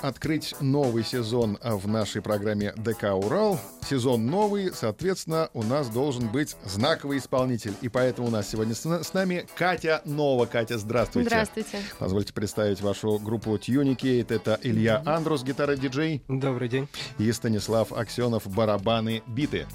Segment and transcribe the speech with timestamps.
[0.00, 3.58] Открыть новый сезон в нашей программе ДК «Урал».
[3.88, 7.74] Сезон новый, соответственно, у нас должен быть знаковый исполнитель.
[7.80, 10.46] И поэтому у нас сегодня с, нами Катя Нова.
[10.46, 11.28] Катя, здравствуйте.
[11.28, 11.78] Здравствуйте.
[11.98, 14.34] Позвольте представить вашу группу Tunicate.
[14.34, 16.22] Это Илья Андрус, гитара-диджей.
[16.28, 16.88] Добрый день.
[17.18, 19.66] И Станислав Аксенов, барабаны, биты.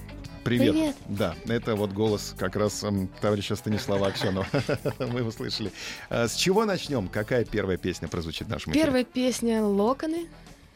[0.45, 0.73] Привет.
[0.73, 0.95] Привет.
[1.09, 4.45] Да, это вот голос как раз м, товарища Станислава Аксенова.
[4.99, 5.71] Мы его слышали.
[6.07, 7.07] А, С чего начнем?
[7.07, 8.85] Какая первая песня прозвучит в нашем эфире?
[8.85, 10.27] Первая песня «Локоны».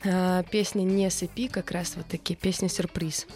[0.04, 3.28] а, Песня «Не сыпи», как раз вот такие песня-сюрприз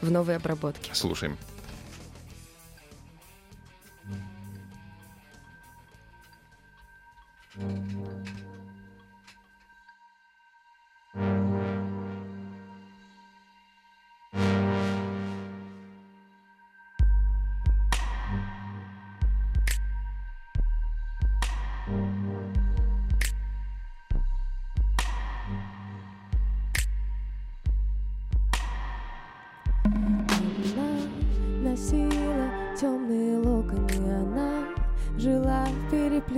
[0.00, 0.92] в новой обработке.
[0.92, 1.38] Слушаем.
[7.56, 8.19] Она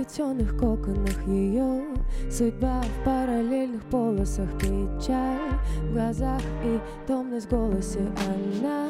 [0.03, 1.83] в переплетенных коконах ее
[2.29, 5.39] Судьба в параллельных полосах, печаль.
[5.81, 8.89] В глазах и томность в голосе Она.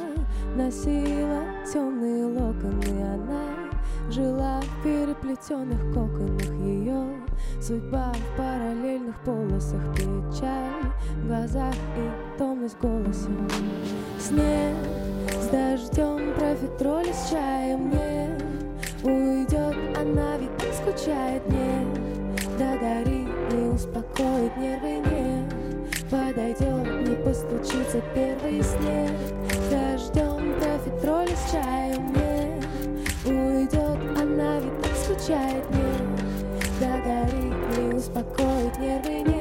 [0.55, 4.11] Носила темные локоны, она.
[4.11, 7.03] Жила в переплетенных коконах ее
[7.61, 10.91] Судьба в параллельных полосах, печаль.
[11.23, 13.29] В глазах и томность в голосе
[14.19, 14.75] Снег
[15.39, 17.89] с дождем, профитроли с чаем.
[17.89, 18.53] Не
[19.03, 21.85] Уйдет она, ведь скучает не
[22.57, 25.47] Догорит, не успокоит нервы не
[26.09, 29.11] Подойдет, не постучится первый снег.
[29.71, 39.21] Дождем, профитроли с чаем не Уйдет она, ведь так скучает не Догорит, не успокоит нервы
[39.21, 39.32] не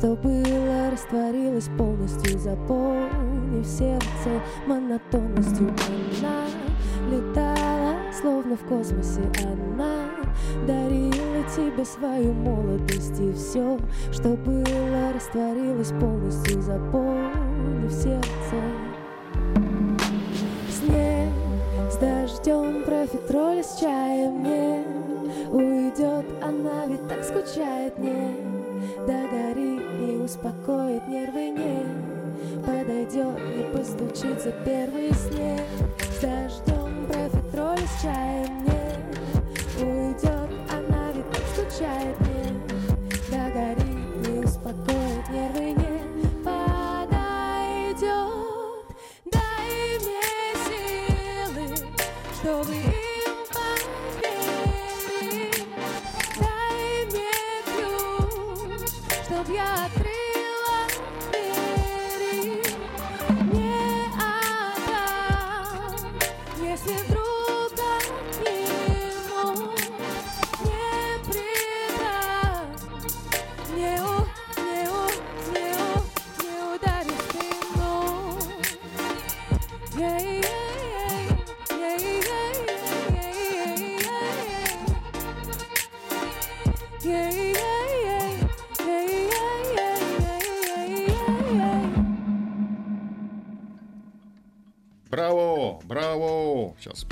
[0.00, 5.74] что было, растворилось полностью Заполнив сердце монотонностью.
[6.22, 6.46] Она
[7.10, 9.20] летала, словно в космосе.
[9.44, 10.06] Она
[10.66, 13.20] дарила тебе свою молодость.
[13.20, 13.78] И все,
[14.10, 18.56] что было, растворилось полностью Заполнив сердце.
[20.70, 21.28] Снег
[21.90, 24.42] с дождем, профитроли с чаем.
[24.42, 24.82] Не
[25.50, 27.98] Уйдет она, ведь так скучает.
[27.98, 28.50] Не
[29.06, 29.89] Догорит,
[30.30, 31.84] успокоит нервы не
[32.64, 35.66] Подойдет, не постучится первый снег.
[35.98, 38.59] С дождем, профитроли с чаем
[95.10, 96.74] Brawo, brawo!
[96.78, 97.04] Сейчас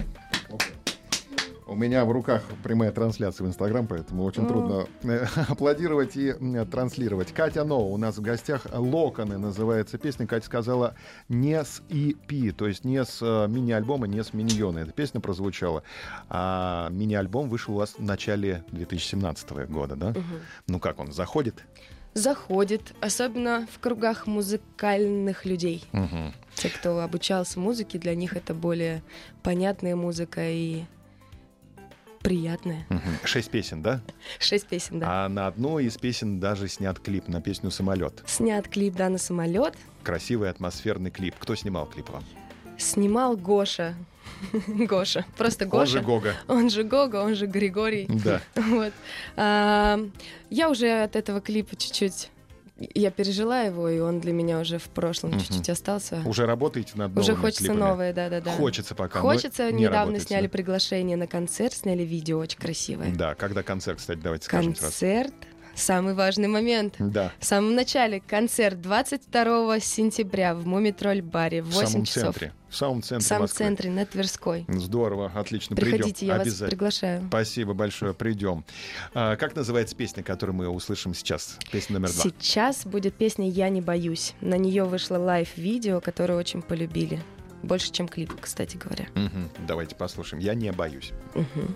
[1.79, 6.35] У меня в руках прямая трансляция в Инстаграм, поэтому очень трудно э, аплодировать и
[6.69, 7.33] транслировать.
[7.33, 10.27] Катя Но у нас в гостях «Локоны» называется песня.
[10.27, 10.97] Катя сказала
[11.29, 14.81] не с EP, то есть не с э, мини-альбома, не с миньона.
[14.81, 15.85] Эта песня прозвучала.
[16.29, 20.15] А мини-альбом вышел у вас в начале 2017 года, да?
[20.67, 21.63] Ну как он, заходит?
[22.13, 25.85] Заходит, особенно в кругах музыкальных людей.
[25.93, 26.35] Мгм.
[26.57, 29.05] Те, кто обучался музыке, для них это более
[29.45, 30.83] понятная музыка и
[32.19, 32.87] приятная.
[32.89, 33.03] Мгм.
[33.25, 34.03] Шесть песен, да?
[34.39, 35.25] Шесть песен, да.
[35.25, 38.23] А на одну из песен даже снят клип на песню «Самолет».
[38.27, 39.75] Снят клип, да, на самолет.
[40.03, 41.35] Красивый атмосферный клип.
[41.39, 42.25] Кто снимал клип вам?
[42.79, 43.95] Снимал Гоша.
[44.69, 45.25] Гоша.
[45.37, 45.93] Просто Он Гоша.
[45.93, 46.35] же Гога.
[46.47, 48.07] Он же Гога, он же Григорий.
[48.09, 48.41] Да.
[48.57, 48.93] Вот.
[49.37, 49.99] А,
[50.51, 52.31] я уже от этого клипа чуть-чуть...
[52.95, 55.41] Я пережила его, и он для меня уже в прошлом Мгм.
[55.41, 56.23] чуть-чуть остался.
[56.25, 57.79] Уже работаете над новыми Уже хочется клипами?
[57.81, 58.53] новое, да-да-да.
[58.53, 59.21] Хочется пока.
[59.21, 59.73] Хочется.
[59.73, 63.13] не Недавно работаете, сняли приглашение на концерт, сняли видео очень красивое.
[63.15, 64.75] Да, когда концерт, кстати, давайте скажем.
[64.75, 65.35] Концерт.
[65.75, 66.95] Самый важный момент.
[66.99, 72.23] Да, В самом начале концерт 22 сентября в Мумитроль баре в в 8 самом часов.
[72.35, 72.53] центре.
[72.69, 73.59] В самом центре В самом Москвы.
[73.59, 74.65] центре, на Тверской.
[74.69, 75.75] Здорово, отлично.
[75.75, 76.29] Приходите, Придем.
[76.29, 77.25] я вас приглашаю.
[77.29, 78.65] Спасибо большое, придем.
[79.15, 81.59] А, как называется песня, которую мы услышим сейчас?
[81.73, 82.25] Песня номер два.
[82.39, 84.35] Сейчас будет песня «Я не боюсь».
[84.41, 87.23] На нее вышло лайв-видео, которое очень полюбили.
[87.63, 89.07] Больше, чем клип, кстати говоря.
[89.15, 89.49] Мгм.
[89.67, 90.41] Давайте послушаем.
[90.43, 91.11] Я не боюсь.
[91.35, 91.75] Мгм.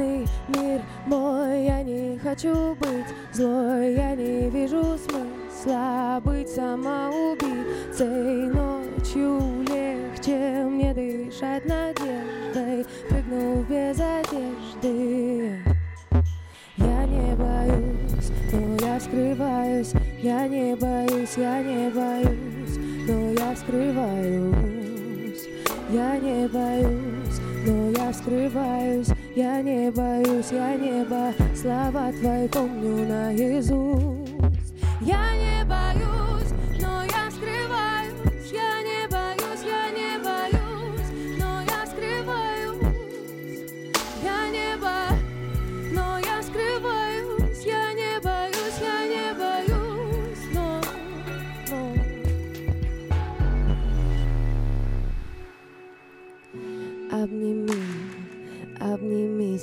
[0.00, 0.80] Пьяный мир.
[1.06, 8.48] Мой, я не хочу быть злой Я не вижу смысла быть самоубийцей.
[8.48, 15.58] Ночью легче мне дышать надеждой Прыгнув без одежды.
[16.76, 19.92] Я не боюсь, но я вскрываюсь.
[20.22, 25.46] Я не боюсь, я не боюсь, но я вскрываюсь.
[25.90, 34.32] Я не боюсь, но я вскрываюсь Я не боюсь, я небо Слова твои помню наизусть.
[35.00, 36.29] Я не боюсь,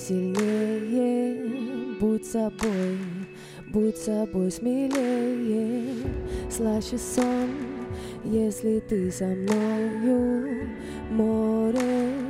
[0.07, 2.97] сильнее, будь собой,
[3.67, 5.95] будь собой смелее,
[6.49, 7.49] слаще сон,
[8.23, 10.69] если ты со мною,
[11.11, 12.27] море.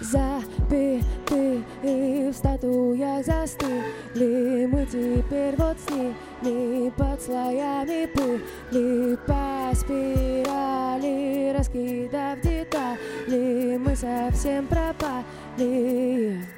[0.00, 9.16] Забиты и в статуях застыли Мы теперь вот с ними под слоями пыли.
[9.26, 9.70] По
[13.96, 16.53] совсем пропали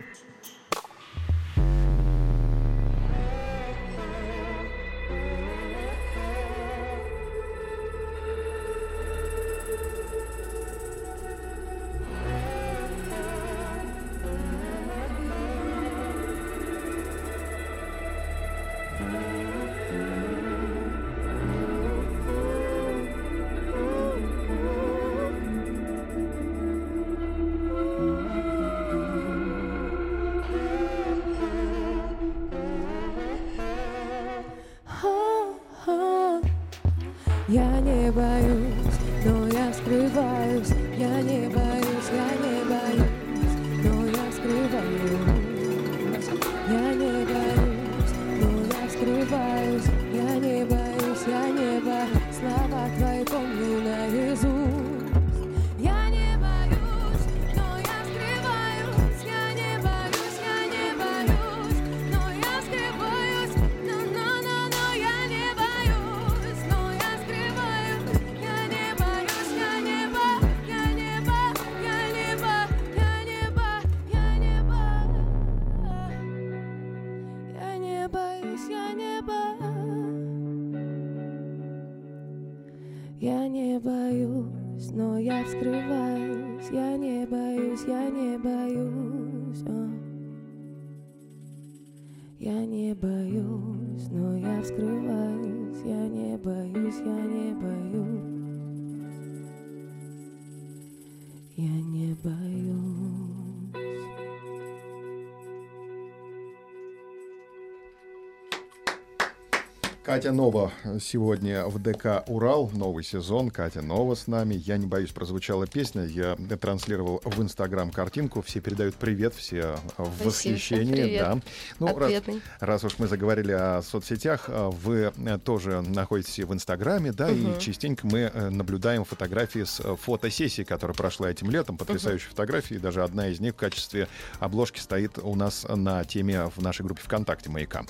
[110.16, 112.70] Катя Нова сегодня в ДК «Урал».
[112.72, 113.50] Новый сезон.
[113.50, 114.54] Катя Нова с нами.
[114.54, 116.06] «Я не боюсь» прозвучала песня.
[116.06, 118.40] Я транслировал в Инстаграм картинку.
[118.40, 120.94] Все передают привет, все в восхищении.
[120.94, 121.20] привет.
[121.20, 121.38] Да.
[121.80, 122.40] Ну, раз, Ответный.
[122.60, 127.60] раз уж мы заговорили о соцсетях, а, вы э, тоже находитесь в Инстаграме, да, и
[127.60, 131.76] частенько мы э, наблюдаем фотографии с э, фотосессии, которая прошла этим летом.
[131.76, 132.76] Потрясающие фотографии.
[132.76, 134.08] Даже одна из них в качестве
[134.40, 137.84] обложки стоит у нас на теме в нашей группе ВКонтакте «Маяка».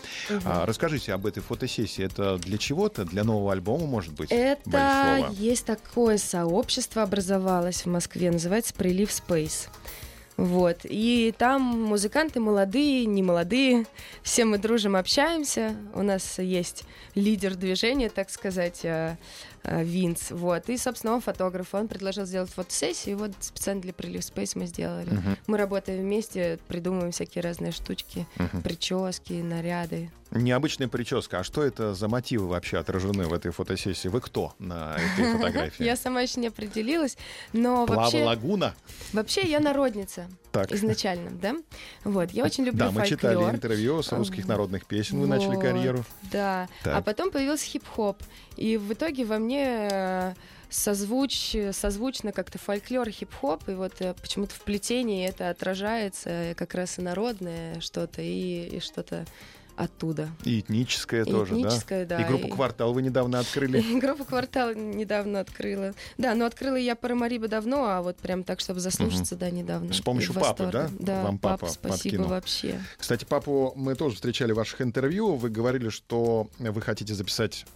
[0.44, 2.15] А, расскажите об этой фотосессии.
[2.16, 3.04] Это для чего-то?
[3.04, 4.30] Для нового альбома, может быть?
[4.32, 5.34] Это большого?
[5.34, 9.68] есть такое сообщество образовалось в Москве, называется Прилив Space.
[10.38, 10.80] Вот.
[10.84, 13.86] И там музыканты молодые, не молодые.
[14.22, 15.74] Все мы дружим, общаемся.
[15.94, 19.16] У нас есть лидер движения, так сказать, э,
[19.62, 20.30] э, Винс.
[20.30, 20.68] Вот.
[20.68, 21.74] И, собственно, он фотограф.
[21.74, 23.16] Он предложил сделать фотосессию.
[23.16, 25.08] И вот специально для Прилив Space мы сделали.
[25.08, 25.36] Мгм.
[25.46, 28.60] Мы работаем вместе, придумываем всякие разные штучки, Мгм.
[28.62, 30.10] прически, наряды.
[30.36, 31.40] Необычная прическа.
[31.40, 34.08] А что это за мотивы вообще отражены в этой фотосессии?
[34.08, 35.84] Вы кто на этой фотографии?
[35.84, 37.16] Я сама еще не определилась,
[37.52, 38.24] но Плава вообще...
[38.24, 38.74] Лагуна?
[39.12, 40.72] Вообще я народница Так.
[40.72, 41.56] изначально, да?
[42.04, 45.20] Вот, я очень люблю Да, мы читали интервью с русских народных песен.
[45.20, 46.04] Вы начали карьеру.
[46.30, 46.68] Да.
[46.82, 46.96] Так.
[46.96, 48.22] А потом появился хип-хоп.
[48.56, 50.34] И в итоге во мне э,
[50.70, 56.74] созвуч, созвучно как-то фольклор, хип-хоп, и вот э, почему-то в плетении это отражается э, как
[56.74, 59.24] раз и народное что-то, и, и что-то
[59.76, 60.28] оттуда.
[60.44, 63.80] И этническое И тоже, этническое, да, И группу и- «Квартал» вы недавно открыли.
[64.00, 65.92] Группа «Квартал» недавно открыла.
[66.18, 69.92] Да, но открыла я Парамариба давно, а вот прям так, чтобы заслушаться, да, недавно.
[69.92, 70.88] С помощью И папы, да?
[70.98, 72.28] Да, Вам папа папа, спасибо подкинул.
[72.28, 72.80] вообще.
[72.96, 75.34] Кстати, папу мы тоже встречали в ваших интервью.
[75.34, 77.66] Вы говорили, что вы хотите записать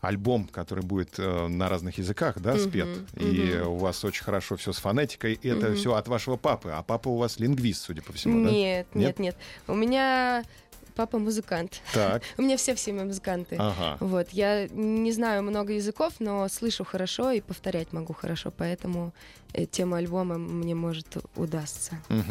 [0.00, 2.88] альбом, который будет э, на разных языках, да, спет.
[3.16, 3.68] И мгм.
[3.68, 5.34] у вас очень хорошо все с фонетикой.
[5.34, 5.76] И это Мгм.
[5.76, 6.70] все от вашего папы.
[6.72, 8.50] А папа у вас лингвист, судя по всему, да?
[8.50, 9.18] Нет, Нет?
[9.18, 9.36] нет, нет.
[9.68, 10.44] У меня
[10.90, 11.80] папа музыкант.
[11.94, 12.22] Так.
[12.38, 13.56] У меня все в семье музыканты.
[13.58, 13.96] Ага.
[14.00, 19.12] Вот, я не знаю много языков, но слышу хорошо и повторять могу хорошо, поэтому
[19.52, 22.24] э, тема альбома мне может удастся вот,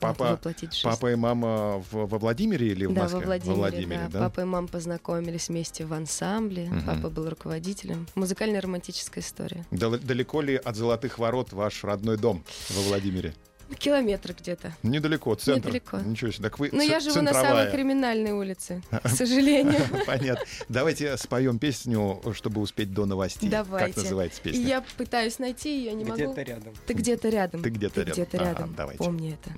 [0.00, 0.84] Папа, воплотить жизнь.
[0.88, 3.20] папа и мама в- во Владимире или в да, Москве?
[3.20, 4.18] во Владимире, Владимире, да.
[4.20, 6.66] Папа и мама познакомились вместе в ансамбле.
[6.70, 6.84] Мгм.
[6.86, 8.06] Папа был руководителем.
[8.14, 9.64] Музыкальная романтическая история.
[9.70, 13.34] Дал- Далеко ли от Золотых Ворот ваш родной дом во Владимире?
[13.78, 14.72] Километр где-то.
[14.82, 15.68] Недалеко, центр.
[15.68, 15.98] Недалеко.
[15.98, 16.44] Ничего себе.
[16.44, 17.70] Так вы Но ц- я живу на самой центровая.
[17.72, 19.80] криминальной улице, к сожалению.
[20.06, 20.44] Понятно.
[20.68, 23.50] Давайте споем песню, чтобы успеть до новостей.
[23.50, 24.00] Как Давайте.
[24.00, 24.66] называется И песня?
[24.66, 26.14] я пытаюсь найти ее, не могу.
[26.16, 26.74] Где-то рядом.
[26.86, 27.62] Ты где-то рядом.
[27.62, 28.12] Ты где-то рядом.
[28.14, 28.74] где-то рядом.
[28.76, 28.98] давайте.
[29.04, 29.50] Помни это.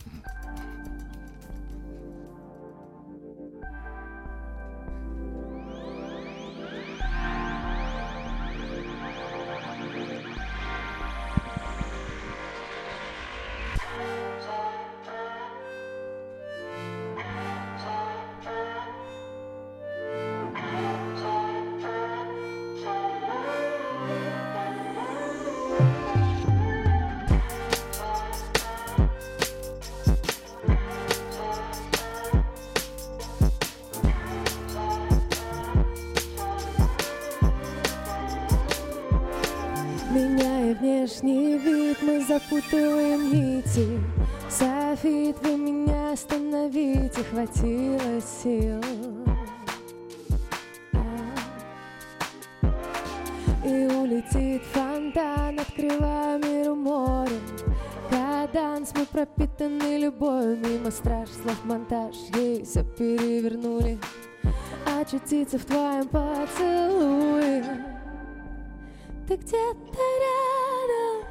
[69.41, 71.27] Где-то рядом,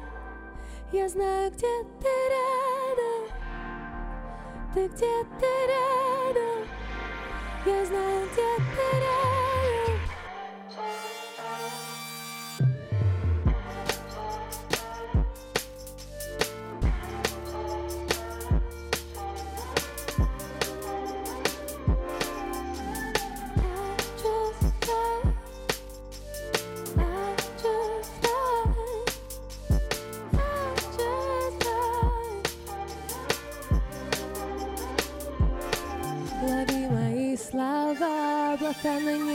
[0.92, 1.66] я знаю, где
[2.00, 3.28] ты рядом.
[4.74, 6.68] Ты где-то рядом,
[7.66, 9.37] я знаю, где ты рядом.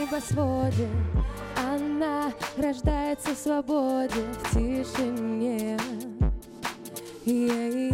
[0.04, 0.88] Небосводе.
[1.56, 5.78] Она рождается в свободе, в тишине.
[7.24, 7.90] Yeah,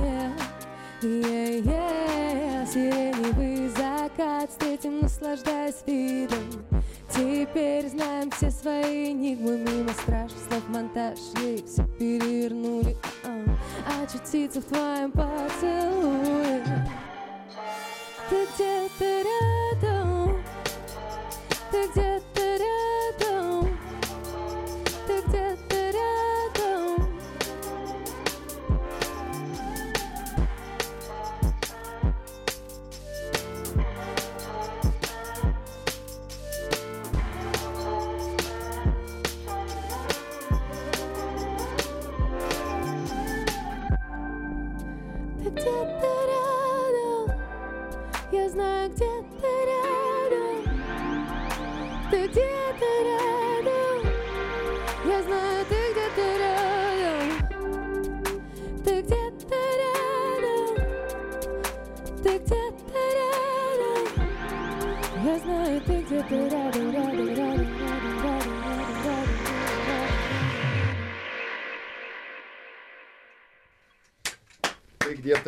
[1.03, 2.67] yeah, yeah.
[2.67, 6.65] Сиреневый закат встретим, наслаждаясь видом.
[7.09, 14.05] Теперь знаем все свои энигмы Мимо страшных слов монтаж Ей все перевернули а-а.
[14.05, 16.63] Очутиться в твоем поцелуе
[18.31, 19.30] Ты где-то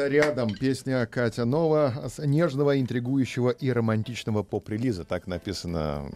[0.09, 0.55] рядом.
[0.55, 5.05] Песня Катя Нова с нежного, интригующего и романтичного поп-релиза.
[5.05, 6.09] Так написано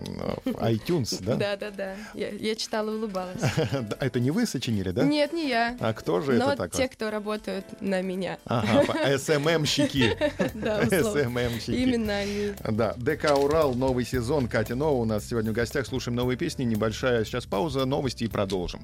[0.44, 1.36] в iTunes, да?
[1.36, 1.94] Да-да-да.
[2.14, 3.40] Я, я читала и улыбалась.
[3.72, 5.04] Да, Это не вы сочинили, да?
[5.04, 5.76] Нет, не я.
[5.80, 6.78] А кто же Но это такой?
[6.82, 8.38] те, кто работают на меня.
[8.46, 10.16] Ага, СММщики.
[10.54, 11.24] Да, условно.
[11.24, 11.70] СММщики.
[11.76, 12.52] Именно они.
[12.68, 14.48] Да, ДК Урал, новый сезон.
[14.48, 15.86] Катя Нова у нас сегодня в гостях.
[15.86, 16.64] Слушаем новые песни.
[16.64, 18.80] Небольшая сейчас пауза, новости и продолжим.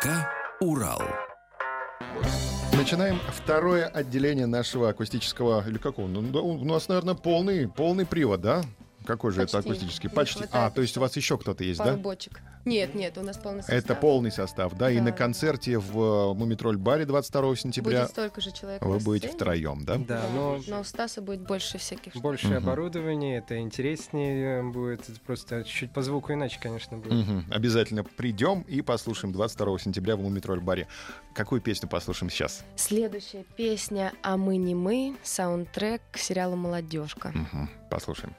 [0.00, 0.08] ДК
[0.60, 1.02] «Урал».
[2.72, 5.62] Начинаем второе отделение нашего акустического...
[5.68, 6.06] Или какого?
[6.06, 8.62] Ну, да, у нас, наверное, полный, полный привод, да?
[9.10, 9.70] Какой же это Почти.
[9.70, 10.08] акустический?
[10.08, 10.44] Не Почти.
[10.52, 11.96] А, то есть у вас еще кто-то есть, да?
[11.96, 12.40] бочек.
[12.64, 13.74] Нет, нет, у нас полный состав.
[13.76, 14.90] Это полный состав, да?
[14.90, 15.04] И Да.
[15.04, 19.84] на концерте в э, Мумитроль баре 22 сентября Будет столько же человек вы будете втроем,
[19.84, 19.96] да?
[19.96, 22.58] Да, но Но у Стаса будет больше всяких больше Мгм.
[22.58, 25.08] оборудования, это интереснее будет.
[25.08, 27.26] Это просто чуть по звуку иначе, конечно, будет.
[27.26, 27.46] Мгм.
[27.50, 30.86] Обязательно придем и послушаем 22 сентября в Мумитроль баре.
[31.34, 32.62] Какую песню послушаем сейчас?
[32.76, 37.30] Следующая песня «А мы не мы» саундтрек к сериалу «Молодежка».
[37.34, 37.70] Мгм.
[37.90, 38.36] Послушаем.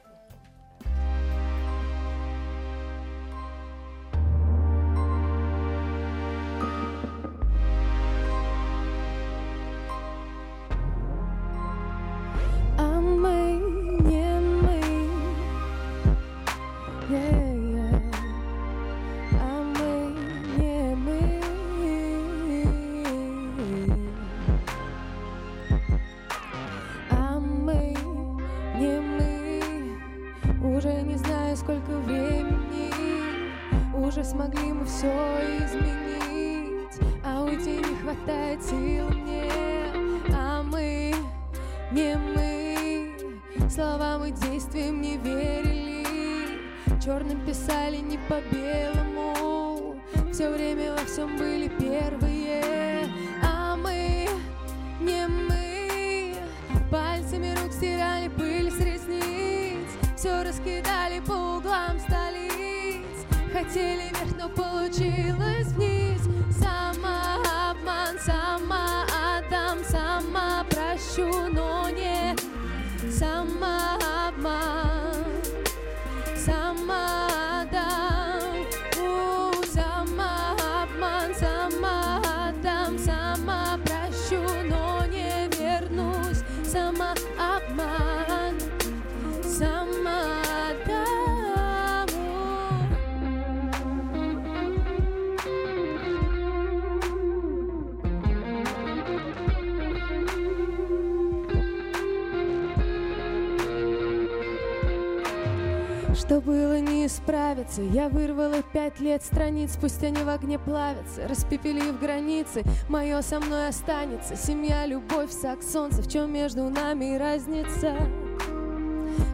[107.12, 111.28] Исправиться Я вырвала пять лет страниц Пусть они в огне плавятся.
[111.28, 114.36] Распепелив границы Мое со мной останется.
[114.36, 116.02] Семья, любовь, секс, солнце.
[116.02, 117.96] В чем между нами разница?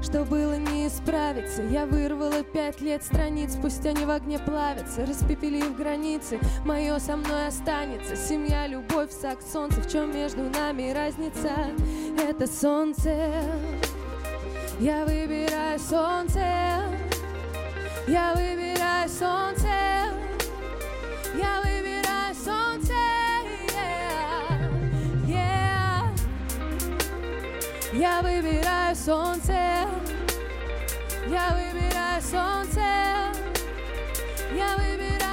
[0.02, 5.06] Что было не исправиться Я вырвала пять лет страниц Пусть они в огне плавятся.
[5.06, 8.16] Распепелив границы Мое со мной останется.
[8.16, 9.82] Семья, любовь, секс, солнце.
[9.82, 11.52] В чем между нами разница?
[12.28, 13.44] Это солнце.
[14.80, 16.40] Я выбираю солнце,
[18.08, 20.14] Yahweh mirai son tel.
[21.36, 22.34] Yahweh mirai.
[23.68, 24.08] Yeah.
[25.28, 26.16] Yeah.
[27.94, 29.90] Yahweh mirai son tel.
[31.30, 33.34] Yahweh mirai son tel.
[34.56, 35.27] Yahweh mirai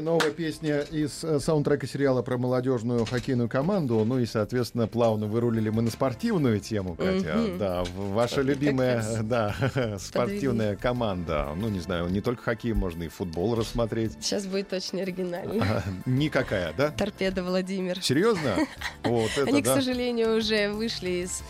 [0.00, 4.04] новая песня из э, саундтрека сериала про молодежную хоккейную команду.
[4.04, 7.36] Ну и, соответственно, плавно вырулили мы на спортивную тему, Катя.
[7.58, 9.54] Да, ваша любимая, да,
[9.98, 11.48] спортивная команда.
[11.56, 14.12] Ну, не знаю, не только хоккей, можно и футбол рассмотреть.
[14.20, 15.64] Сейчас будет очень оригинально.
[15.64, 16.90] А, Никакая, да?
[16.90, 18.00] Торпеда Владимир.
[18.02, 18.56] Серьезно?
[19.04, 19.76] Вот это Они, к да.
[19.76, 21.42] сожалению, уже вышли из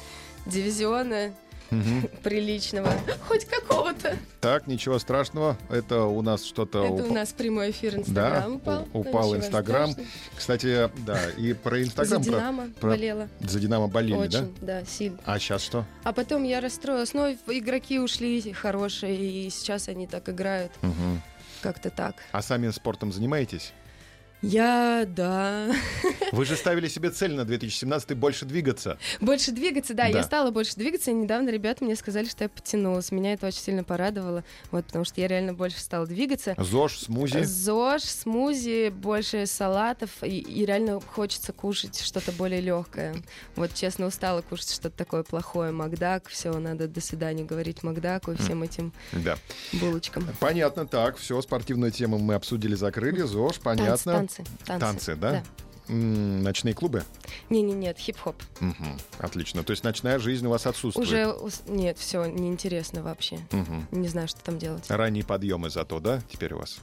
[0.46, 1.32] дивизиона
[1.70, 2.08] Мгм.
[2.22, 2.92] приличного.
[3.28, 4.16] Хоть какого-то.
[4.40, 5.56] Так, ничего страшного.
[5.68, 6.84] Это у нас что-то...
[6.84, 8.88] Это у уп- нас прямой эфир Да, Инстаграм упал.
[8.92, 9.94] у- упал Ничего Инстаграм.
[10.36, 12.22] Кстати, да, и про Инстаграм...
[12.22, 13.28] За Динамо про- болела.
[13.40, 14.38] За Динамо болели, да?
[14.40, 15.18] Очень, да, сильно.
[15.24, 15.84] А сейчас что?
[16.04, 17.14] А потом я расстроилась.
[17.14, 20.72] Но игроки ушли хорошие, и сейчас они так играют.
[20.82, 21.20] Мгм.
[21.62, 22.16] Как-то так.
[22.32, 23.72] А сами спортом занимаетесь?
[24.42, 25.68] Я, да.
[26.32, 28.98] Вы же ставили себе цель на 2017 больше двигаться.
[29.20, 30.18] Больше двигаться, да, Да.
[30.18, 31.10] я стала больше двигаться.
[31.10, 33.10] И недавно ребята мне сказали, что я подтянулась.
[33.10, 34.44] Меня это очень сильно порадовало.
[34.70, 36.54] Вот, потому что я реально больше стала двигаться.
[36.58, 37.42] ЗОЖ, смузи.
[37.44, 43.16] ЗОЖ, смузи, больше салатов, и, и реально хочется кушать что-то более легкое.
[43.56, 45.72] Вот честно устала кушать что-то такое плохое.
[45.72, 49.38] Макдак, все, надо до свидания говорить Макдаку и всем этим Да.
[49.72, 50.28] булочкам.
[50.40, 53.22] Понятно, так, все, спортивную тему мы обсудили, закрыли.
[53.22, 54.25] ЗОЖ, понятно.
[54.26, 55.42] Танцы, танцы, Танцы, да?
[55.88, 57.04] М, Ночные клубы?
[57.48, 58.34] Не-не, нет, хип-хоп.
[58.60, 58.98] Мгм.
[59.18, 59.62] Отлично.
[59.62, 61.08] То есть ночная жизнь у вас отсутствует.
[61.08, 61.36] Уже
[61.68, 63.38] нет, все неинтересно вообще.
[63.52, 63.86] Мгм.
[63.92, 64.84] Не знаю, что там делать.
[64.90, 66.78] Ранние подъемы зато, да, теперь у вас?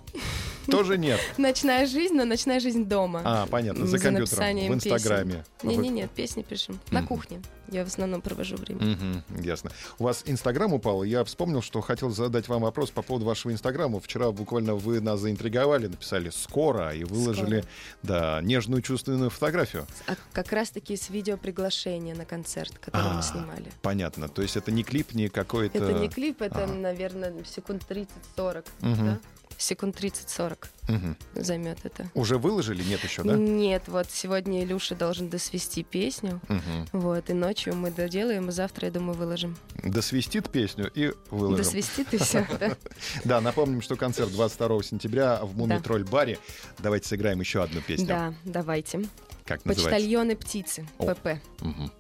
[0.72, 1.20] Тоже нет.
[1.38, 3.22] Ночная жизнь, но ночная жизнь дома.
[3.26, 5.44] А, понятно, за За компьютером, в Инстаграме.
[5.64, 6.80] Не-не, нет, песни пишем.
[6.92, 7.42] На кухне.
[7.74, 8.86] Я в основном провожу время.
[8.86, 9.72] Мгм, ясно.
[9.98, 14.00] У вас Инстаграм упал, я вспомнил, что хотел задать вам вопрос по поводу вашего Инстаграма.
[14.00, 17.64] Вчера буквально вы нас заинтриговали, написали «скоро» и выложили,
[18.04, 19.88] да, нежную чувственную фотографию.
[20.06, 23.72] А как раз-таки с видео приглашения на концерт, который А, мы снимали.
[23.82, 24.30] Понятно.
[24.30, 25.80] То есть это не клип, не какой-то...
[25.80, 26.74] Это не клип, это, ага.
[26.74, 28.66] наверное, секунд 30-40.
[28.82, 29.06] Мгм.
[29.06, 29.20] да?
[29.58, 31.18] Секунд 30-40 Мгм.
[31.36, 32.10] займет это.
[32.14, 32.84] Уже выложили?
[32.84, 33.36] Нет еще, да?
[33.36, 36.42] Нет, вот сегодня Илюша должен досвести песню.
[36.50, 36.88] Мгм.
[36.92, 39.56] Вот, и ночью мы доделаем, и завтра, я думаю, выложим.
[39.84, 41.64] Досвистит песню и выложим.
[41.64, 42.46] Досвистит и все.
[43.24, 45.80] Да, напомним, что концерт 22 сентября в Муми Да.
[45.80, 46.38] Тролль баре.
[46.80, 48.08] Давайте сыграем еще одну песню.
[48.08, 49.04] Да, давайте.
[49.46, 49.90] Как называется?
[49.96, 50.88] Почтальоны птицы.
[50.98, 51.40] ПП.
[51.62, 51.92] Мгм.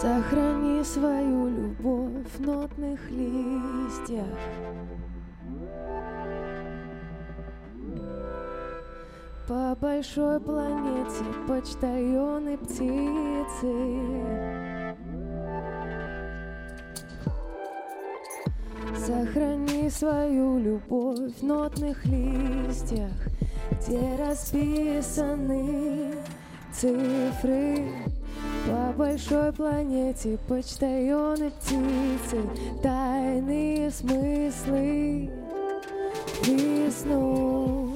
[0.00, 4.26] Сохрани свою любовь в нотных листьях.
[9.48, 14.02] По большой планете почтальоны птицы.
[18.98, 23.12] Сохрани свою любовь в нотных листьях,
[23.80, 26.12] где расписаны
[26.70, 28.15] цифры.
[28.66, 32.42] По большой планете почтальоны птицы,
[32.82, 35.30] тайные смыслы
[36.44, 37.92] весну.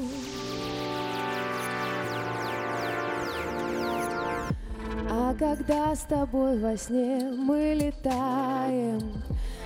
[5.10, 9.00] А когда с тобой во сне мы летаем,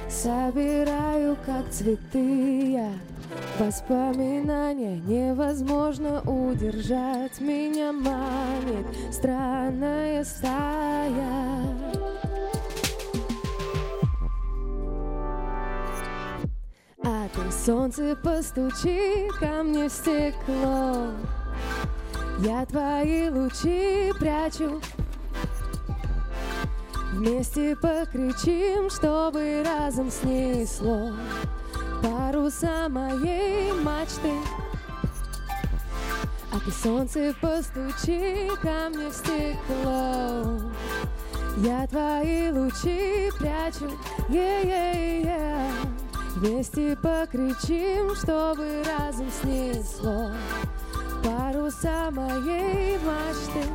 [0.09, 2.91] Собираю, как цветы я
[3.59, 7.41] Воспоминания невозможно удержать.
[7.41, 11.25] Меня манит странная стая.
[17.05, 21.11] А ты, солнце, постучи ко мне в стекло.
[22.41, 24.81] Я твои лучи прячу.
[27.13, 31.13] Вместе покричим, чтобы разом снесло
[32.05, 34.31] Паруса моей мачты.
[36.53, 40.61] А ты, солнце, постучи ко мне в стекло.
[41.57, 43.91] Я твои лучи прячу
[44.29, 45.71] е-е-е.
[46.37, 50.31] Вместе покричим, чтобы разом снесло.
[51.23, 53.67] Паруса моей мачты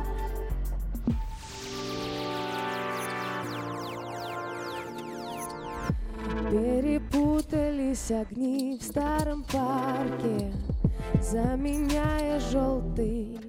[6.50, 10.52] Перепутались огни в старом парке,
[11.20, 13.40] Заменяя желтый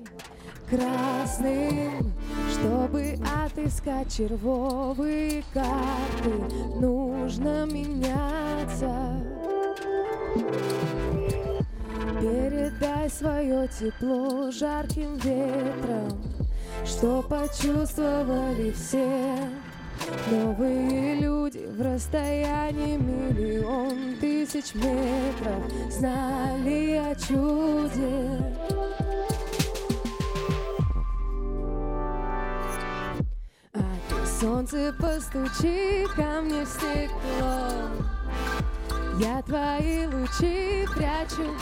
[0.69, 2.13] красным,
[2.51, 6.31] Чтобы отыскать червовые карты,
[6.79, 9.21] Нужно меняться.
[12.19, 16.21] Передай свое тепло жарким ветром,
[16.85, 19.49] Что почувствовали все
[20.29, 28.55] Новые люди в расстоянии миллион тысяч метров Знали о чуде.
[33.73, 37.89] А ты, солнце, постучи ко мне в стекло.
[39.19, 41.55] Я твои лучи прячу.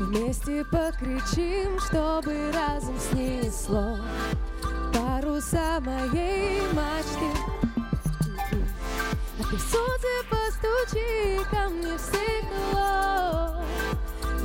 [0.00, 3.96] Вместе покричим, чтобы разом снесло
[5.44, 7.28] Паруса моей мачты.
[9.38, 13.62] А ты, солнце, постучи ко мне в стекло.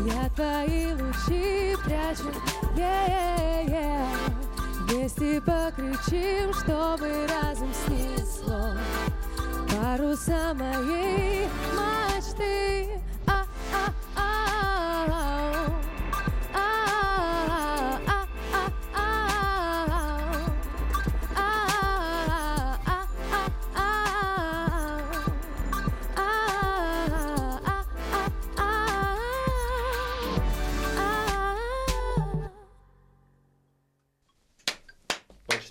[0.06, 2.30] Я твои лучи прячу
[2.76, 4.08] yeah-yeah-yeah.
[4.88, 8.74] Вместе покричим, чтобы разом снесло
[9.70, 12.99] Паруса моей мачты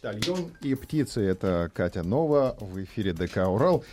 [0.01, 1.21] Почтальон и птицы.
[1.23, 3.85] Это Катя Нова в эфире ДК Урал.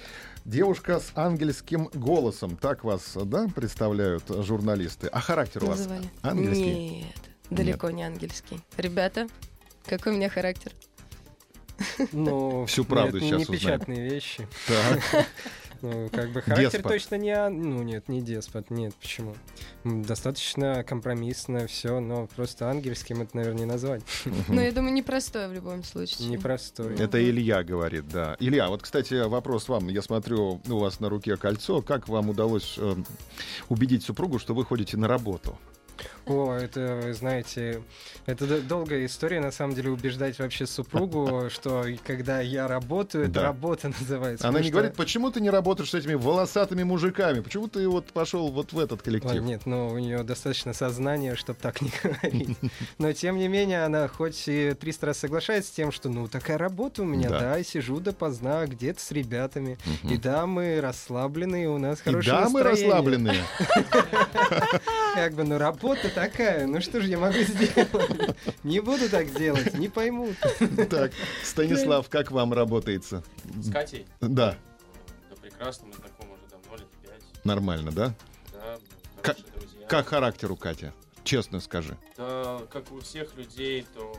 [0.45, 2.57] Девушка с ангельским голосом.
[2.57, 5.07] Так вас, да, представляют журналисты?
[5.07, 6.09] А характер у вас Называли.
[6.21, 6.97] ангельский?
[6.99, 7.15] Нет,
[7.49, 8.59] далеко не ангельский.
[8.77, 9.27] Ребята,
[9.87, 10.73] какой у меня характер?
[12.11, 13.59] Ну, Всю правду нет, сейчас не узнаем.
[13.79, 14.47] печатные вещи.
[14.67, 15.25] Так.
[15.81, 16.91] Ну, как бы характер Деспот.
[16.93, 17.31] точно не...
[17.31, 19.35] ан- Ну, нет, не деспот, нет, почему?
[19.85, 24.01] Достаточно компромиссно все, но просто ангельским это, наверное, не назвать.
[24.47, 26.27] Но я думаю, непростой в любом случае.
[26.27, 26.95] Непростой.
[26.95, 28.35] Это Илья говорит, да.
[28.39, 29.87] Илья, вот, кстати, вопрос вам.
[29.89, 31.83] Я смотрю, у вас на руке кольцо.
[31.83, 32.95] Как вам удалось э,
[33.69, 35.55] убедить супругу, что вы ходите на работу?
[36.27, 37.83] О, это, знаете,
[38.25, 43.33] это долгая история, на самом деле, убеждать вообще супругу, что и когда я работаю, это
[43.33, 43.43] Да.
[43.43, 44.47] работа называется.
[44.47, 47.41] Она не что- говорит, почему ты не работаешь с этими волосатыми мужиками?
[47.41, 49.43] Почему ты вот пошел вот в этот Ой, коллектив?
[49.43, 52.57] нет, ну у нее достаточно сознания, чтобы так не говорить.
[52.97, 56.57] Но тем не менее, она хоть и 300 раз соглашается с тем, что ну такая
[56.57, 57.39] работа у меня, Да.
[57.39, 59.77] да, и сижу допоздна где-то с ребятами.
[60.03, 63.43] И да, мы расслаблены, и у нас И хорошее да, мы расслабленные.
[65.13, 68.35] Как бы, ну работа такая, ну что же я могу сделать?
[68.63, 70.35] Не буду так делать, не поймут.
[70.89, 71.11] Так,
[71.43, 73.23] Станислав, как вам работается?
[73.61, 74.07] С Катей?
[74.21, 74.57] Да,
[75.29, 77.45] Да прекрасно, мы знакомы уже давно, лет пять.
[77.45, 78.13] нормально, да?
[78.51, 78.77] Да,
[79.21, 79.85] Как- друзья.
[79.87, 80.91] Как характер у Кати?
[81.23, 81.97] Честно скажи.
[82.17, 84.13] Да, как у всех людей, то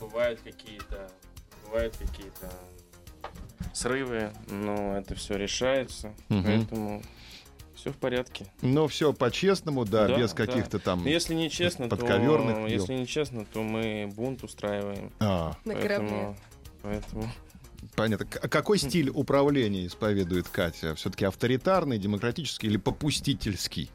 [0.00, 1.10] ну, бывают какие-то,
[1.66, 2.50] бывают какие-то
[3.72, 6.44] срывы, но это все решается, Мгм.
[6.44, 7.02] поэтому
[7.82, 8.46] все в порядке.
[8.62, 10.46] Ну, все по-честному, да, Да, без да.
[10.46, 11.02] каких-то там...
[11.02, 11.96] Но если не честно, то
[12.68, 12.78] дел.
[12.78, 15.12] если не честно, то мы бунт устраиваем.
[15.18, 16.36] А, На корабле.
[16.82, 17.32] Поэтому, поэтому
[17.96, 18.26] понятно.
[18.40, 20.94] А какой стиль управления исповедует Катя?
[20.94, 23.90] Все-таки авторитарный, демократический или попустительский?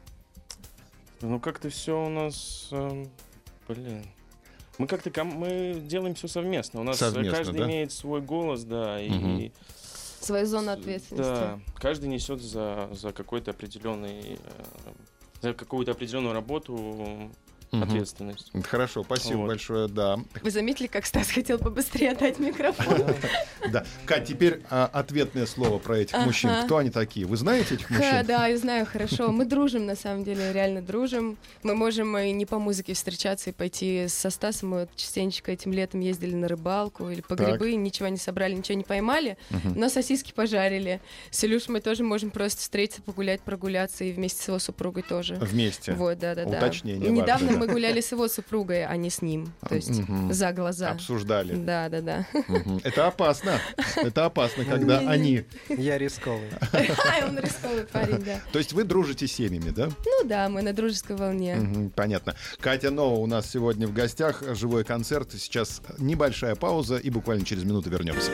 [1.22, 3.08] Ну как-то все у нас, эм,
[3.66, 4.04] блин.
[4.76, 6.80] Мы как-то ком- мы делаем все совместно.
[6.80, 7.64] У нас Совместно, каждый да?
[7.66, 9.52] имеет свой голос, да, и Мгм.
[10.20, 11.30] Свою зону ответственности.
[11.30, 14.38] да, каждый несет за за какой-то определенный э,
[15.40, 17.30] за какую-то определенную работу
[17.70, 17.82] Мгм.
[17.82, 18.50] ответственность.
[18.64, 19.48] Хорошо, спасибо Вот.
[19.48, 20.18] большое, да.
[20.42, 22.86] Вы заметили, как Стас хотел побыстрее отдать микрофон?
[23.70, 23.84] Да.
[24.06, 26.50] Кать, теперь а, ответное слово про этих мужчин.
[26.64, 27.26] Кто они такие?
[27.26, 28.24] Вы знаете этих мужчин?
[28.26, 29.30] Да, я знаю, хорошо.
[29.30, 31.36] Мы дружим, на самом деле, реально дружим.
[31.62, 34.70] Мы можем и не по музыке встречаться и пойти со Стасом.
[34.70, 38.78] Мы вот частенько этим летом ездили на рыбалку или по грибы, ничего не собрали, ничего
[38.78, 41.00] не поймали, но сосиски пожарили.
[41.30, 45.34] С Илюшей мы тоже можем просто встретиться, погуляться и вместе с его супругой тоже.
[45.34, 45.92] Вместе.
[45.92, 46.58] Вот, да, да, да.
[46.58, 49.52] Уточнение Недавно мы гуляли с его супругой, а не с ним.
[49.68, 50.90] То есть за глаза.
[50.90, 51.54] Обсуждали.
[51.54, 52.26] Да, да, да.
[52.84, 53.60] Это опасно.
[53.96, 55.44] Это опасно, когда они...
[55.68, 56.50] Я рисковый.
[56.72, 58.40] Ай, он рисковый парень, да.
[58.52, 59.88] То есть вы дружите с семьями, да?
[60.04, 61.90] Ну да, мы на дружеской волне.
[61.94, 62.34] Понятно.
[62.60, 64.42] Катя Нова у нас сегодня в гостях.
[64.54, 65.32] Живой концерт.
[65.32, 68.32] Сейчас небольшая пауза и буквально через минуту вернемся.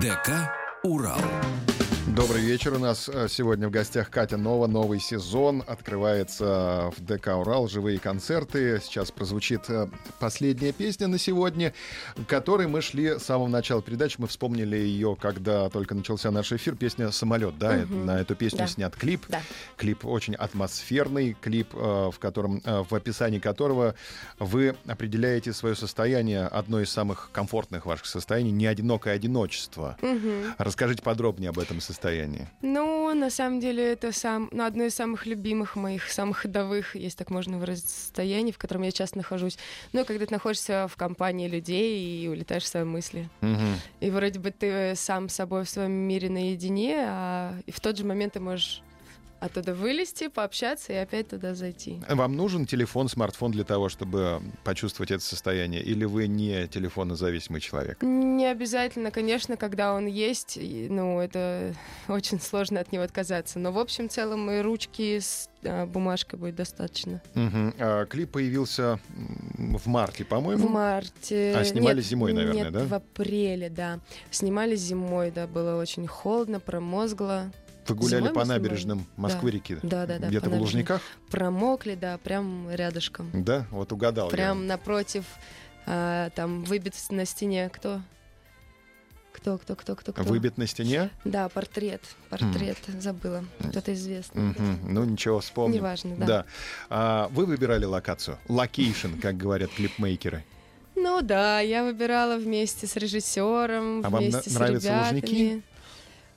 [0.00, 0.50] ДК
[0.82, 1.73] «Урал».
[2.14, 2.74] Добрый вечер.
[2.74, 4.68] У нас э, сегодня в гостях Катя Нова.
[4.68, 7.66] Новый сезон открывается в ДК «Урал».
[7.66, 8.80] Живые концерты.
[8.84, 9.88] Сейчас прозвучит э,
[10.20, 11.74] последняя песня на сегодня,
[12.14, 14.14] к которой мы шли с самого начала передачи.
[14.18, 16.76] Мы вспомнили ее, когда только начался наш эфир.
[16.76, 17.58] Песня «Самолет».
[17.58, 18.06] Да, Мгм.
[18.06, 18.66] на эту песню Да.
[18.68, 19.24] снят клип.
[19.28, 19.42] Да.
[19.76, 23.96] Клип очень атмосферный, клип, э, в котором, э, в описании которого
[24.38, 29.96] вы определяете свое состояние, одно из самых комфортных ваших состояний, не одинокое одиночество.
[30.00, 30.54] Мгм.
[30.58, 32.03] Расскажите подробнее об этом состоянии.
[32.62, 37.18] Ну, на самом деле, это сам, ну, одно из самых любимых моих, самых ходовых, если
[37.18, 39.58] так можно выразить, состояний, в котором я часто нахожусь.
[39.92, 43.28] Ну, когда ты находишься в компании людей и улетаешь в свои мысли.
[43.40, 43.80] Мгм.
[44.00, 47.96] И вроде бы ты сам с собой в своем мире наедине, а и в тот
[47.96, 48.82] же момент ты можешь
[49.44, 52.00] оттуда вылезти, пообщаться и опять туда зайти.
[52.08, 55.82] Вам нужен телефон, смартфон для того, чтобы почувствовать это состояние?
[55.82, 58.02] Или вы не телефонозависимый человек?
[58.02, 61.74] Не обязательно, конечно, когда он есть, ну, это
[62.08, 63.58] очень сложно от него отказаться.
[63.58, 67.22] Но в общем целом и ручки с а, бумажкой будет достаточно.
[67.34, 67.74] Мгм.
[67.78, 68.98] А, клип появился
[69.56, 70.68] в марте, В по-моему.
[70.68, 71.54] марте.
[71.56, 72.84] А снимали Нет, зимой, наверное, нет, да?
[72.84, 74.00] в апреле, да.
[74.30, 77.50] Снимали зимой, да, было очень холодно, промозгло.
[77.88, 79.78] Вы гуляли Зимой по набережным Москвы-реки?
[79.82, 80.28] Да, да, да.
[80.28, 80.54] Где-то в.
[80.54, 81.02] Лужниках?
[81.30, 83.30] Промокли, да, прям рядышком.
[83.32, 84.32] Да, вот угадал я.
[84.32, 85.24] Прям напротив,
[85.86, 88.00] а, там выбит на стене кто?
[89.32, 90.22] Кто, кто, кто, кто, кто?
[90.22, 91.10] Выбит на стене?
[91.24, 92.00] Да, портрет.
[92.30, 93.44] Портрет, забыла.
[93.68, 94.42] Кто-то известный.
[94.42, 94.78] Мгм.
[94.94, 95.78] Ну, ничего, вспомним.
[95.78, 96.26] Неважно, да.
[96.26, 96.44] Да.
[96.88, 98.38] А, вы выбирали локацию?
[98.48, 100.44] Location, как говорят клипмейкеры.
[100.94, 105.14] Ну да, я выбирала вместе с режиссером, А вам вместе на- с нравятся ребятами.
[105.20, 105.62] Лужники?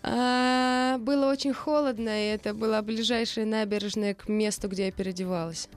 [0.03, 5.67] А, было очень холодно, и это была ближайшая набережная к месту, где я переодевалась.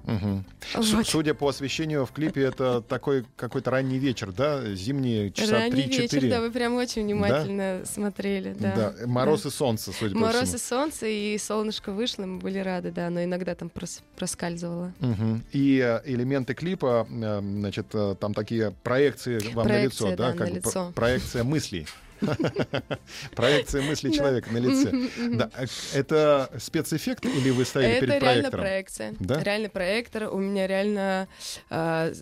[0.83, 1.07] Су- Вот.
[1.07, 4.73] Судя по освещению в клипе, это такой какой-то ранний вечер, да?
[4.75, 6.01] Зимние часа Ранний 3-4.
[6.01, 8.75] вечер, да, вы прям очень внимательно смотрели, да.
[9.01, 12.93] Да, мороз и солнце, судя по Мороз и солнце, и солнышко вышло, мы были рады,
[12.93, 14.93] да, но иногда там прос- проскальзывало.
[15.01, 15.43] Мгм.
[15.53, 20.33] И э, элементы клипа, э, значит, э, там такие проекции вам на лицо, Проекция, да?
[20.33, 20.93] да, как на лицо.
[20.95, 21.87] проекция мыслей.
[23.35, 24.17] Проекция мыслей Да.
[24.17, 24.93] человека на лице.
[25.37, 28.61] Да, э, это спецэффект или вы стояли Это перед реально проектором?
[28.65, 29.15] проекция.
[29.21, 29.43] Да?
[29.43, 30.35] Реально проектор.
[30.35, 31.29] У меня реально,
[31.71, 32.13] а,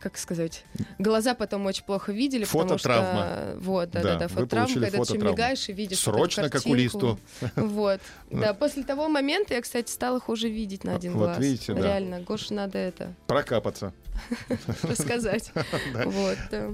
[0.00, 0.64] как сказать,
[0.98, 2.44] глаза потом очень плохо видели.
[2.44, 3.52] Фототравма.
[3.52, 6.54] что- Вот, да, Да, да, да, фототравма, когда ты мигаешь и видишь вот Срочно к
[6.54, 7.18] окулисту.
[7.56, 8.00] Вот.
[8.30, 11.38] Да, после того момента я, кстати, стала хуже видеть на один Вот глаз.
[11.38, 11.80] видите, да.
[11.82, 13.92] Реально, Гош, надо это Прокапаться.
[14.82, 15.52] рассказать.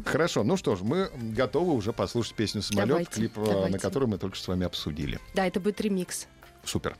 [0.06, 4.18] Хорошо, ну что ж, мы готовы уже послушать песню «Самолет», клип, э, на который мы
[4.18, 5.18] только что с вами обсудили.
[5.34, 6.26] Да, это будет ремикс.
[6.64, 6.96] Супер.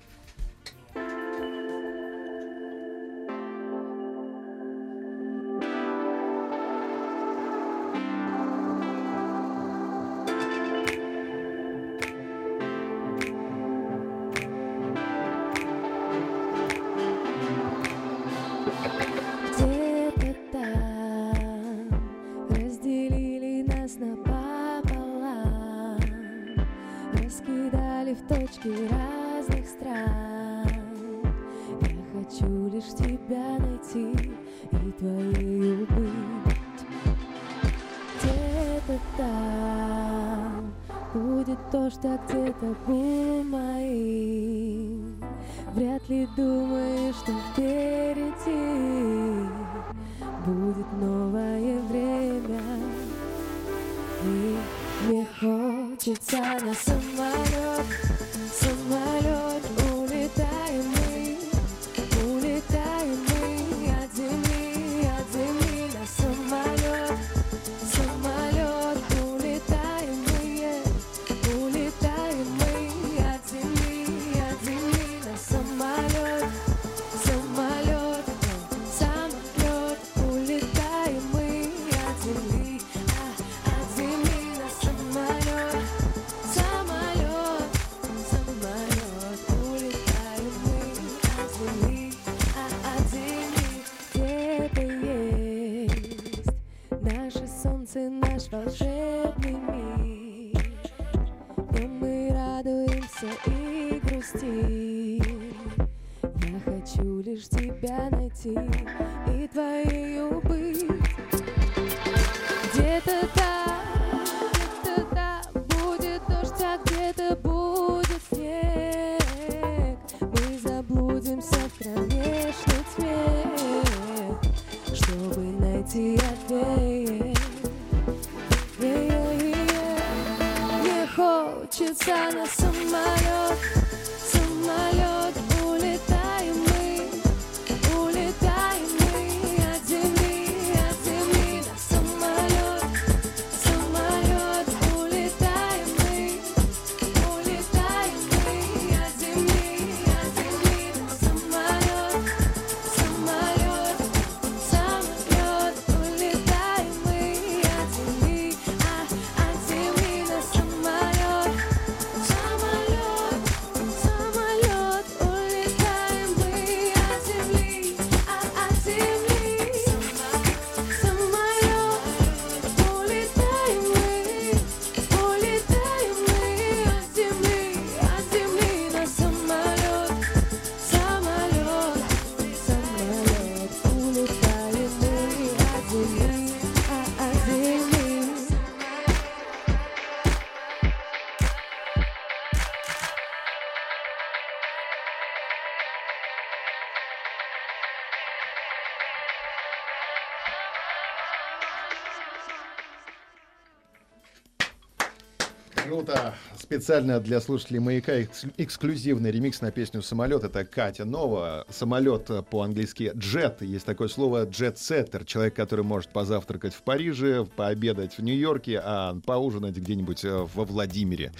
[206.75, 210.42] Специально для слушателей «Маяка» экс- эксклюзивный ремикс на песню «Самолет».
[210.42, 211.64] Это Катя Нова.
[211.70, 213.62] Самолет по-английски «джет».
[213.62, 215.25] Есть такое слово «джет-сеттер».
[215.25, 221.31] Человек, который может позавтракать в Париже, пообедать в Нью-Йорке, а поужинать где-нибудь э, во Владимире.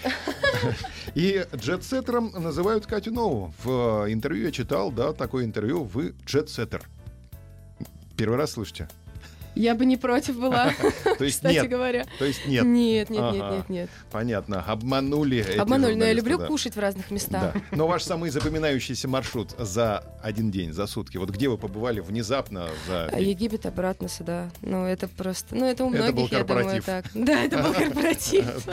[1.16, 3.53] И джет-сеттером называют Катю Нову.
[3.64, 5.82] В э, интервью я читал, да, такое интервью.
[5.82, 6.85] Вы джет-сеттер.
[8.16, 8.89] Первый раз слышите?
[9.55, 10.73] Я бы не против была,
[11.19, 12.07] кстати говоря.
[12.19, 12.65] То есть нет.
[12.65, 13.91] Нет, нет, нет, нет, нет.
[14.11, 14.63] Понятно.
[14.63, 17.55] Обманули Обманули, но я люблю кушать в разных местах.
[17.55, 17.61] Да.
[17.73, 21.17] Но ваш самый запоминающийся маршрут за один день, за сутки.
[21.17, 23.21] Вот где вы побывали внезапно за А?
[23.21, 24.51] Египет обратно сюда.
[24.63, 25.55] Ну, это просто...
[25.55, 27.05] Ну, это у Это был многих, я думаю, так.
[27.15, 28.67] Да, это был корпоратив.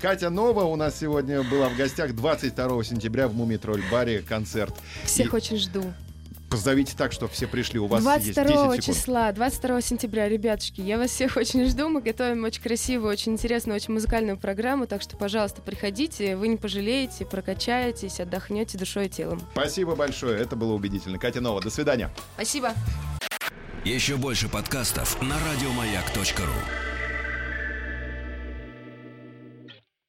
[0.00, 4.74] Катя Нова у нас сегодня была в гостях 22 сентября в Мумитроль баре концерт.
[5.04, 5.84] Всех очень жду.
[6.50, 7.78] Позовите так, чтобы все пришли.
[7.78, 8.84] У вас есть 10 22 секунд.
[8.84, 11.88] числа, 22 сентября, ребятушки, я вас всех очень жду.
[11.88, 14.86] Мы готовим очень красивую, очень интересную, очень музыкальную программу.
[14.86, 19.40] Так что, пожалуйста, приходите, вы не пожалеете, прокачаетесь, отдохнете душой и телом.
[19.52, 20.40] Спасибо большое.
[20.40, 21.18] Это было убедительно.
[21.18, 22.10] Катя Нова, до свидания.
[22.34, 22.72] Спасибо.
[23.84, 26.97] Еще больше подкастов на радиомаяк.ру.